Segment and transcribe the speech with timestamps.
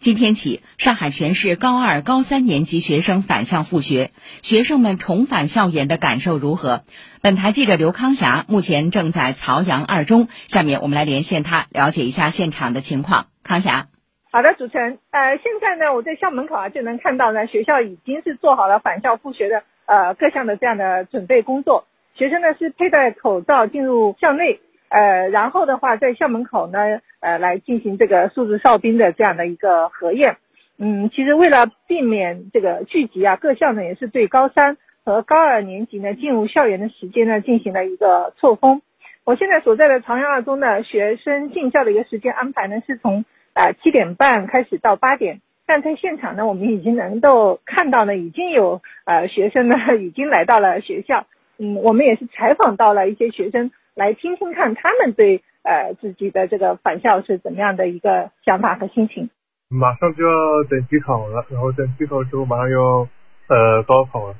[0.00, 6.84] 今天起，上海全市高二、高三年级学生返校复学，学生们重返校园的感受如何？
[7.20, 13.26] 本台记者刘康霞目前正在曹阳二中，下面我们来连线他，了解一下现场的情况。
[13.44, 13.88] 康霞，
[14.32, 24.60] 好的，主持人，呃，现在呢，我在校门口啊，就能看到呢，学校已经是做好了返校复学的呃各项的这样的准备工作，学生呢是佩戴口罩进入校内。
[24.90, 26.78] 呃，然后的话，在校门口呢，
[27.20, 30.36] 呃，来进行这个数字哨兵的这样的一个核验。
[30.78, 38.82] 嗯，其实为了避免这个聚集啊，各校呢也是对高三和高二年级呢进入校园的时间呢进行了一个错峰。
[39.24, 45.40] 我现在所在的朝阳二中的学生进校的一个时间安排呢，是从呃七点半开始到八点。
[45.66, 51.26] 但在现场呢，我们已经能够看到呢，已经有呃学生呢已经来到了学校。
[51.58, 53.70] 嗯，我们也是采访到了一些学生。
[54.00, 59.28] 来听听看他们对呃自己的这个返校是怎么样的一个想法和心情。
[59.68, 63.06] 马上就要等机考了，然后等机考之后马上要
[63.48, 64.34] 呃高考了，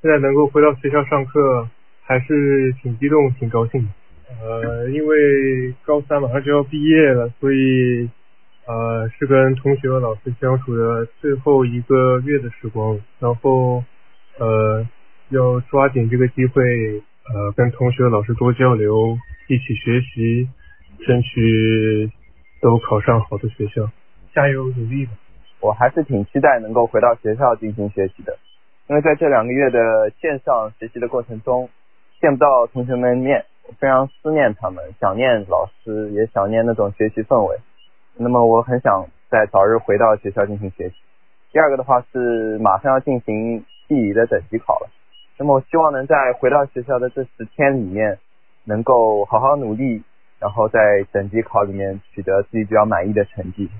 [0.00, 1.68] 现在能够回到学校上课
[2.02, 3.88] 还是挺激动、挺高兴的。
[4.40, 8.08] 呃，因为高三马上就要毕业了，所以
[8.68, 13.82] 呃是跟同学和老师相处的最后一个月的时光，然后
[14.38, 14.86] 呃
[15.30, 17.02] 要抓紧这个机会。
[17.28, 19.16] 呃，跟同学、老师多交流，
[19.48, 20.48] 一起学习，
[21.06, 22.10] 争取
[22.60, 23.88] 都考上好的学校，
[24.34, 25.12] 加油努力吧！
[25.60, 28.38] 我还是挺期待能够回到学校进行学习的，
[28.88, 31.68] 因为在这两个月的线上学习的过程中，
[32.20, 37.58] 见不到同学们面，我非常思念他们，想念老师，也想念那种学习氛围。
[38.16, 40.94] 那么我很想在早日回到学校进行学习。
[41.52, 44.90] 第二个的话是马上要进行地理的等级考了。
[45.40, 48.18] 那么我希望能在回到学校的这十天里面，
[48.64, 50.02] 能够好好努力，
[50.38, 50.78] 然后在
[51.12, 53.70] 等级考里面取得自己比较满意的成绩。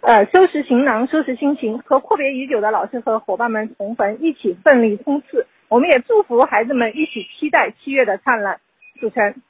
[0.00, 5.46] 呃，收拾行囊，收拾心情，和阔别已久的老师和伙伴们重逢，一起奋力冲刺。
[5.68, 8.58] 我们也祝福孩子们一起期待七月的灿烂。
[9.00, 9.42] 主持人，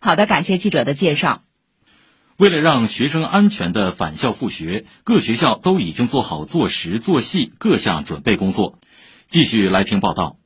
[0.00, 1.42] 好的，感谢记者的介绍。
[2.38, 8.80] 为了让学生安全的返校复学，各学校都已经做好做实做细各项准备工作。
[9.28, 10.39] 继续来听报道。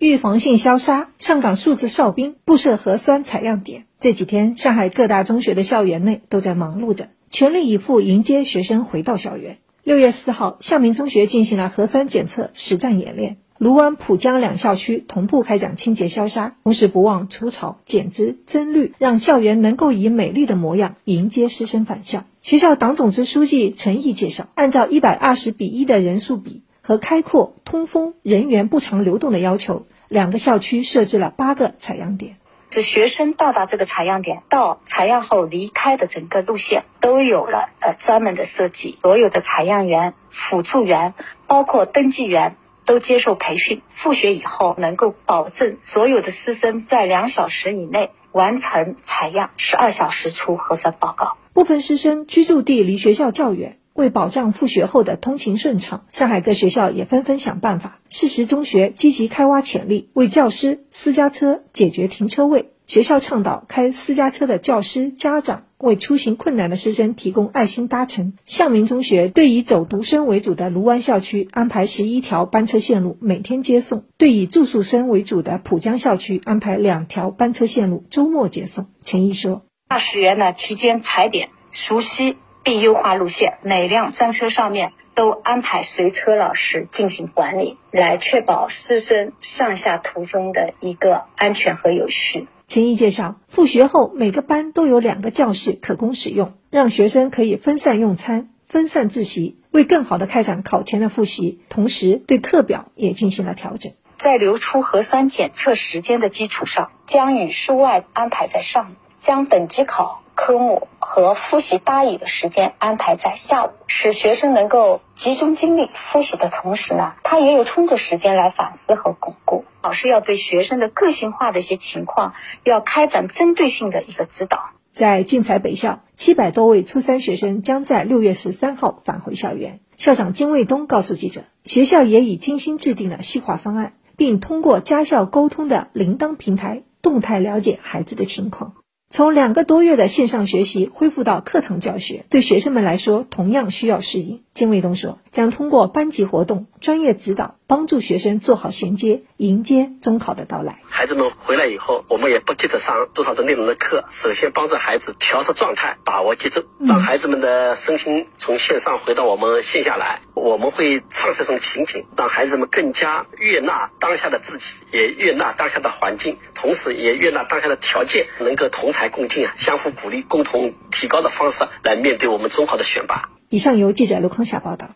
[0.00, 3.84] 预防性消杀，上岗数字哨兵布设核酸采样点。
[4.00, 9.58] 这几天，上海各大中学的校园内都在忙碌着，全力以赴迎接学生回到校园。
[9.84, 22.24] 六月四号，向明中学进行了核酸检测实战演练，卢湾、浦江两校区同步开展清洁消杀，同时不忘除草、减枝、增绿，让校园能够以美丽的模样迎接师生返校。
[22.40, 26.62] 学校党总支书记陈毅介绍，按照一百二十比一的人数比。
[26.90, 32.38] 和开阔、通风、人员不常流动的要求，两个校区设置了八个采样点。
[32.68, 41.14] 这学生到达这个采样点到采样后离开的整个路线都有了呃专门的设计，所有的采样员、辅助员，
[41.46, 43.82] 包括登记员都接受培训。
[43.90, 51.36] 复学以后能够保证所有的师生在两小时以内完成采样，十二小时出核酸报告。
[51.52, 53.76] 部分师生居住地离学校较远。
[54.00, 58.00] 为保障复学后的通勤顺畅，上海各学校也纷纷想办法。
[58.08, 62.70] 适时中学积极开挖潜力，为教师、私家车解决停车位。
[62.86, 68.32] 学校倡导开私家车的教师、家长为出行困难的师生提供爱心搭乘。
[68.44, 78.88] 向明中学对以走读生为主的卢湾校区安排十一条班车线路，每天接送；对以住宿生为主的浦江校区安排两条班车线路，周末接送。
[79.04, 92.48] 陈毅说：“驾驶员呢提前踩点，熟悉。”并优化路线，每辆专车上面都安排随车老师进行管理，来确保师生上下途中的一个安全和有序。
[92.68, 103.92] 陈毅介绍，复学后每个班都有两个教室可供使用，让学生可以分散用餐、分散自习，为更好的开展考前的复习，同时对课表也进行了调整。
[104.18, 110.22] 在留出核酸检测时间的基础上，将语数外安排在上午，将等级考。
[110.42, 119.66] 科目和复习答疑的时间安排在下午，使学生能够集中精力复习的同时呢，他也有充足时间来反思和巩固。
[119.82, 122.32] 老师要对学生的个性化的一些情况，
[122.64, 124.70] 要开展针对性的一个指导。
[124.92, 129.80] 在竞彩北校，七百多位初三学生将在六月十三号返回校园。
[129.96, 138.72] 校长金卫东告诉记者，学校也已精心制定了细化方案，并通过家校沟通的铃铛平台，动态了解孩子的情况。
[139.12, 144.44] 从两个多月的线上学习恢复到课堂教学，对学生们来说同样需要适应。
[144.54, 150.78] 金卫东说，将通过班级活动、专业指导，帮助学生做好衔接，迎接中考的到来。
[150.88, 160.20] 孩子们回来以后，我们也不急着上多少的内容的课，首先帮助孩子调试状态，把握节奏，让孩子们的身心从线上回到我们线下来。
[160.40, 173.28] 我们会唱这种情景，让孩子们更加悦纳当下的自己，也悦纳当下的环境，同时也悦纳当下的条件，能够同台共进啊，相互鼓励，共同提高的方式来面对我们中考的选拔。
[173.48, 174.90] 以上由记者卢康霞报道。